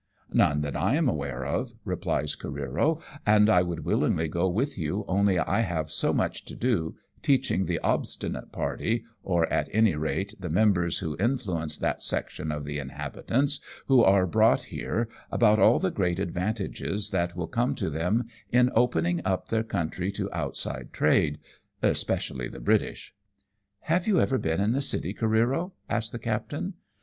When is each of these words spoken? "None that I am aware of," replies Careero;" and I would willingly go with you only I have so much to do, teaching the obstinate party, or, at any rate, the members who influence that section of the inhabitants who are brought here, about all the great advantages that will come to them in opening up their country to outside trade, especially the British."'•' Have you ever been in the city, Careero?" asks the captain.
"None 0.43 0.61
that 0.61 0.75
I 0.75 0.95
am 0.95 1.07
aware 1.07 1.45
of," 1.45 1.73
replies 1.85 2.35
Careero;" 2.35 2.99
and 3.27 3.51
I 3.51 3.61
would 3.61 3.85
willingly 3.85 4.27
go 4.27 4.49
with 4.49 4.75
you 4.75 5.05
only 5.07 5.37
I 5.37 5.59
have 5.59 5.91
so 5.91 6.11
much 6.11 6.43
to 6.45 6.55
do, 6.55 6.95
teaching 7.21 7.67
the 7.67 7.77
obstinate 7.81 8.51
party, 8.51 9.03
or, 9.21 9.47
at 9.53 9.69
any 9.71 9.93
rate, 9.93 10.33
the 10.39 10.49
members 10.49 10.97
who 11.05 11.15
influence 11.19 11.77
that 11.77 12.01
section 12.01 12.51
of 12.51 12.65
the 12.65 12.79
inhabitants 12.79 13.59
who 13.85 14.01
are 14.03 14.25
brought 14.25 14.63
here, 14.63 15.07
about 15.29 15.59
all 15.59 15.77
the 15.77 15.91
great 15.91 16.17
advantages 16.17 17.11
that 17.11 17.35
will 17.35 17.45
come 17.47 17.75
to 17.75 17.91
them 17.91 18.23
in 18.51 18.71
opening 18.73 19.21
up 19.23 19.49
their 19.49 19.61
country 19.63 20.11
to 20.13 20.33
outside 20.33 20.91
trade, 20.91 21.37
especially 21.83 22.47
the 22.47 22.59
British."'•' 22.59 23.13
Have 23.81 24.07
you 24.07 24.19
ever 24.19 24.39
been 24.39 24.59
in 24.59 24.71
the 24.71 24.81
city, 24.81 25.13
Careero?" 25.13 25.73
asks 25.91 26.09
the 26.09 26.17
captain. 26.17 26.73